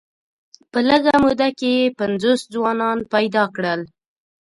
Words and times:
په 0.71 0.79
لږه 0.89 1.13
موده 1.23 1.49
کې 1.59 1.71
یې 1.77 1.93
پنځوس 1.99 2.41
ځوانان 2.53 2.97
پیدا 3.13 3.43
کړل. 3.55 3.81